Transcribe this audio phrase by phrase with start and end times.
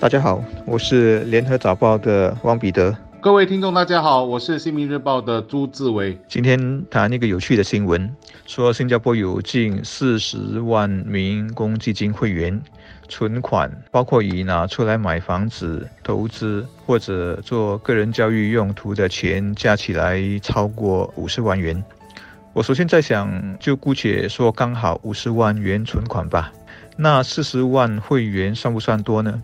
[0.00, 2.96] 大家好，我是联合早报的汪彼得。
[3.20, 6.18] 各位听众，大家好，我是新民日报的朱志伟。
[6.26, 8.10] 今天谈一个有趣的新闻，
[8.46, 12.58] 说新加坡有近四十万名公积金会员
[13.10, 21.84] 存款，包括以拿出来买房子、投资或者做个人教育用途的钱，加起来超过五十万元。
[22.54, 26.50] 我首先在想，就姑且说刚好五十万元存款吧。
[26.96, 29.42] 那四十万会员算不算多呢？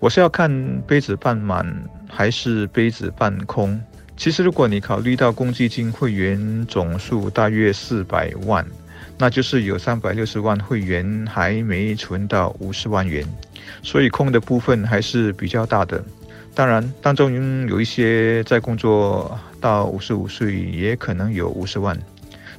[0.00, 0.50] 我是要看
[0.86, 1.62] 杯子半满
[2.08, 3.78] 还是杯子半空。
[4.16, 8.64] 其实，如果你考虑到公积金会员总数大约四百万，
[9.18, 13.22] 那就是有三百六十万会员还没存到五十万元，
[13.82, 16.02] 所以空的部分还是比较大的。
[16.54, 21.94] 当然，当中有一些在工作到五十五岁，也可能有五十万。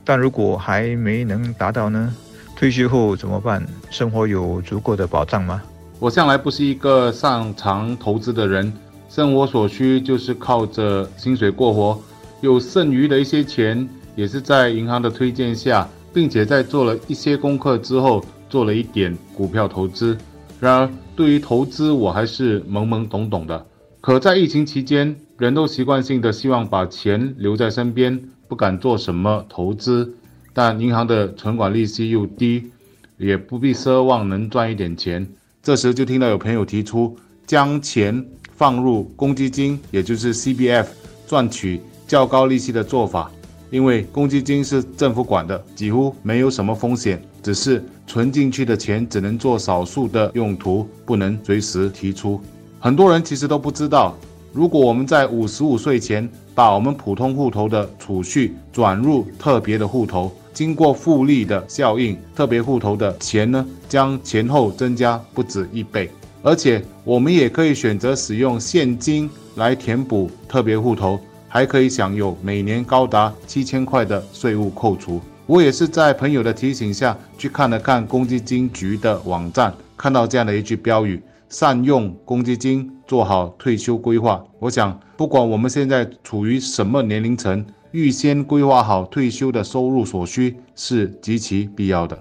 [0.05, 2.13] 但如果还没能达到呢？
[2.55, 3.65] 退休后怎么办？
[3.89, 5.59] 生活有足够的保障吗？
[6.01, 8.73] 我向来不是一个擅长投资的人，
[9.07, 12.01] 生活所需就是靠着薪水过活，
[12.41, 20.17] 有剩余的一些钱也是在银行的推荐下，并且在做了一些功课之后，做了一点股票投资。
[20.59, 23.63] 然而，对于投资我还是懵懵懂懂的。
[24.01, 30.15] 可在疫情期间，人都习惯性的希望把钱留在身边，不敢做什么投资，
[30.51, 32.71] 但银行的存款利息又低，
[33.19, 35.27] 也不必奢望能赚一点钱。
[35.63, 40.87] 这时就听到有朋友提出将钱放入公积金，也就是 CBF，
[41.27, 43.31] 赚取较高利息的做法。
[43.69, 52.41] 因为公积金是政府管的，几乎没有什么风险，只是存进去的钱只能做少数的用途，不能随时提出。
[52.79, 54.17] 很多人其实都不知道，
[54.51, 60.31] 如果我们在五十五岁前把我们普通户头的储蓄转入特别的户头。
[60.53, 66.09] 经过复利的效应，特别户头的钱呢，将前后增加不止一倍。
[66.43, 75.21] 而且我们也可以选择使用现金来填补特别户头，还可以享有每年高达七千块的税务扣除。
[75.45, 84.43] 我也是在朋友的提醒下去看了看公积金局的网站，看到这样的一句标语：善用公积金，做好退休规划。
[84.59, 87.65] 我想，不管我们现在处于什么年龄层。
[87.91, 92.17] 预先规划好退休的收入所需是极其必要的。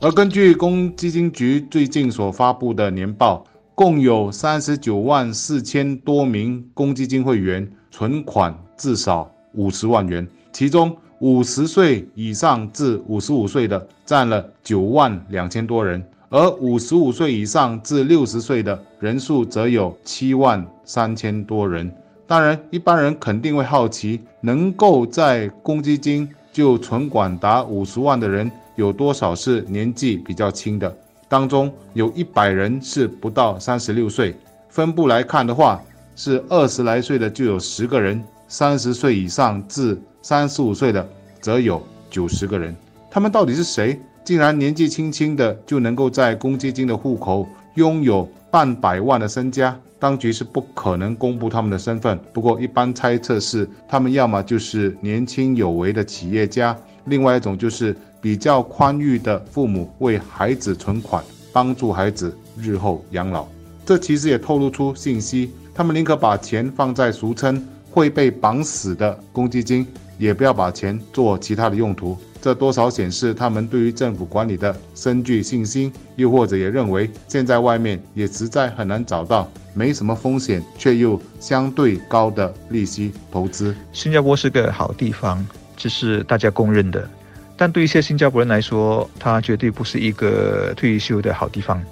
[0.00, 3.44] 而根据公积金局最近所发布的年报，
[3.74, 21.90] 共有三十九万四千多名公积金会员存款至少五十万元，其中五十岁以上至五十五岁的占了九万两千多人，而五十五岁以上至六十岁的人数则有七万三千多人。
[22.26, 30.96] 当然，一般人肯定会好奇，能够在公积金就存款达五十万的人，有多少是年纪比较轻的？
[31.28, 34.34] 当中有一百人是不到三十六岁。
[34.68, 35.82] 分布来看的话，
[36.16, 41.06] 是二十来岁的就有十个人，三十岁以上至三十五岁的
[41.40, 42.74] 则有九十个人。
[43.10, 44.00] 他们到底是谁？
[44.24, 49.78] 竟然年纪轻轻的就能够在公积金的户口拥有半百万的身家？
[50.02, 63.46] 当局是不可能公布他们的身份，不过一般猜测是他们要么就是年轻有为的企业家，另外一种就是比较宽裕的父母为孩子存款，帮助孩子日后养老。
[63.86, 69.86] 这其实也透露出信息，他们宁可把钱放在俗称会被绑死的公积金，
[70.18, 72.18] 也不要把钱做其他的用途。
[72.40, 83.74] 这多少显示他们对于政府管理的深具信心，又或者也认为现在外面也实在很难找到没什么风险却又相对高的利息投资。
[83.92, 85.44] 新加坡是个好地方，
[85.76, 87.08] 这是大家公认的，
[87.56, 91.82] 但对一些新加坡人来说，它绝对不是一个退休的好地方。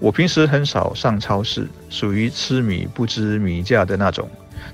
[0.00, 4.28] 我平时很少上超市，属于吃米不知米价的那种。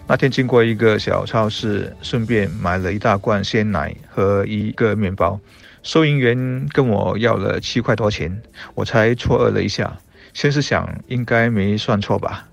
[0.07, 5.41] 那天经过一个小超市，顺便买了一大罐鲜奶和一个面包。
[5.83, 8.41] 收银员跟我要了七块多钱，
[8.75, 9.95] 我才错愕了一下。
[10.33, 12.49] 先是想应该没算错吧，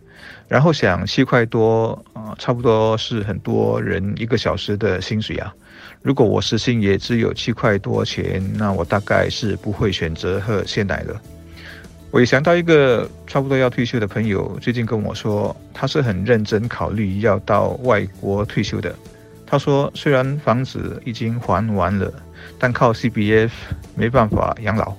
[0.48, 5.54] 然后想七块多啊，差不多是很多人一个小时的薪水啊。
[6.02, 11.16] 如果我时薪也只有七块多钱，那我大概是不会选择喝鲜奶的。
[12.10, 18.94] 我也想到一个差不多要退休的朋友，最近跟我说，他是很认真考虑要到外国退休的。
[19.46, 22.12] 他说，虽然房子已经还完了，
[22.60, 23.52] 但靠 CBF
[23.96, 24.94] 没办法养老。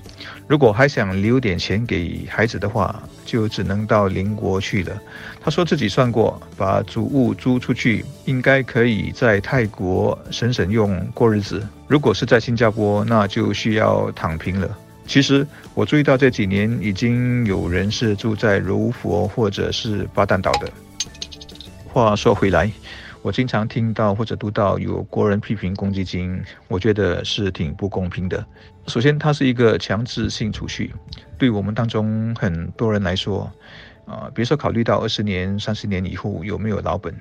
[0.46, 5.00] 如果还想留点钱给孩子的话，就只能到邻国去了。
[5.40, 11.66] 他说自己算过，把祖屋租出去，应该可以在泰国省省用过日子。
[11.86, 14.78] 如果是在新加坡，那就需要躺平了。
[15.06, 20.70] 其实我注意到这几年已经有人是住在柔佛或者是巴旦岛的。
[21.88, 22.70] 话说回来，
[23.22, 28.44] 我经常听到或者读到有国人批评公积金，我觉得是挺不公平的。
[28.88, 30.92] 首先，它是一个强制性储蓄，
[31.38, 33.50] 对我们当中很多人来说，
[34.06, 37.14] 啊，别说考虑到二十年、三十年以后有没有老本，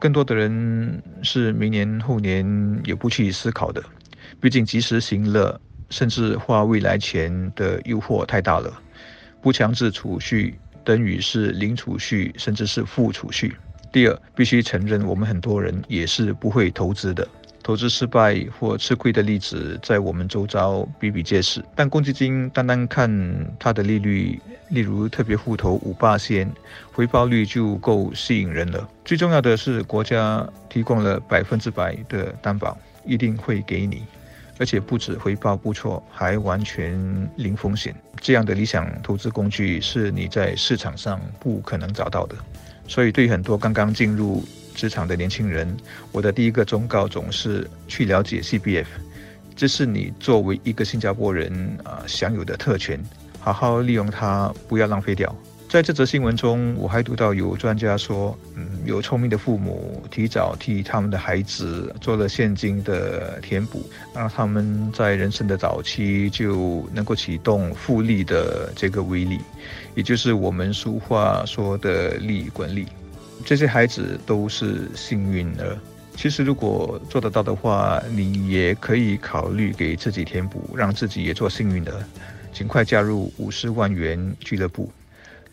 [0.00, 3.82] 更多的人是明年后年也不去思考的。
[4.40, 5.60] 毕竟及时行乐。
[5.92, 8.72] 甚至花未来钱的诱惑太大了，
[9.42, 10.54] 不强制储蓄
[10.84, 13.56] 等于是零储蓄，甚至是负储蓄。
[13.92, 17.26] 第二，必须承认，我们很多人也是不会投资的，
[17.60, 21.64] 投资失败或吃亏的例子在我们周遭比比皆是。
[21.74, 23.10] 但公积金单单看
[23.58, 26.48] 它的利率，例如特别户头五八仙，
[26.92, 28.88] 回报率就够吸引人了。
[29.04, 34.04] 最重要的是，国家提供了百分之百的担保，一定会给你。
[34.60, 36.94] 而且不止回报不错，还完全
[37.36, 37.92] 零风险。
[38.20, 42.36] 这样的理想投资工具是你在市场上不可能找到的。
[42.90, 44.42] 所以，对很多刚刚进入
[44.74, 45.76] 职场的年轻人，
[46.10, 48.86] 我的第一个忠告总是去了解 CPF，
[49.54, 53.00] 这是你作为一个新加坡人啊享有的特权，
[53.38, 55.32] 好好利用它，不要浪费掉。
[55.68, 69.38] 在这则新闻中，我还读到有专家说，嗯，有聪明的父母提早替他们的孩子做了现金的填补，让他们在人生的早期就能够启动复利的这个威力，
[69.94, 72.86] 也就是我们俗话说的利滚利。
[73.44, 75.76] 这些孩子都是幸运儿。
[76.16, 81.94] 其实如果做得到的话，你也可以考虑给自己填补，让自己也做幸运儿，
[82.52, 84.90] 尽快加入五十万元俱乐部。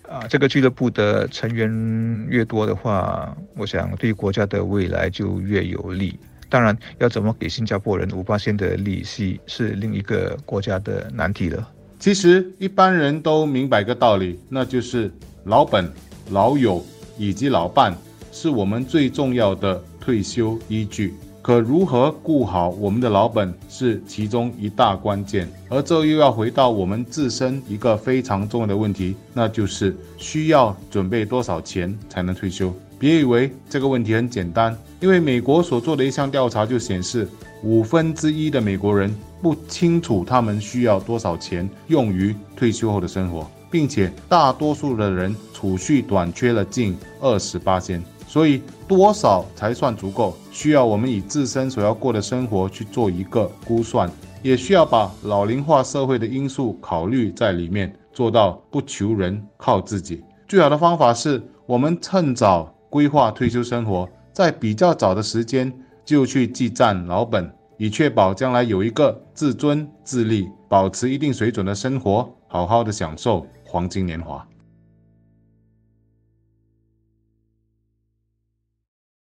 [0.10, 6.18] 啊，这个俱乐部的成员越多的话，我想对国家的未来就越有利。
[6.50, 11.68] 当然，要怎么给新加坡人五八线的利息，是另一个国家的难题了。
[12.00, 15.12] 其实一般人都明白个道理，那就是
[15.44, 15.92] 老本、
[16.30, 16.86] 老友
[17.18, 17.94] 以及老伴
[18.32, 21.14] 是我们最重要的退休依据。
[21.48, 32.74] 可如何顾好我们的老本是其中一大关键，而这又要回到我们自身一个非常重要的问题，那就是需要准备多少钱才能退休？
[33.00, 37.26] 别以为这个问题很简单，因为美国所做的一项调查就显示，
[37.64, 48.04] 五分之一的美国人不清楚他们需要多少钱用于退休后的生活，并且大多数的人储蓄短缺了近二十八千。
[48.28, 50.34] 所以多少才算足够？
[50.52, 54.10] 需要我们以自身所要过的生活去做一个估算，
[54.42, 60.24] 也需要把老龄化社会的因素考虑在里面，做到不求人，靠自己。
[60.48, 65.72] 最好的方法是我们趁早规划退休生活，在比较早的时间
[66.06, 74.48] 就去积攒老本，以确保将来有一个自尊自立、保持一定水准的生活，好好的享受黄金年华。